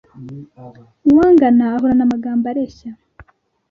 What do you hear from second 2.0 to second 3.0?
amagambo areshya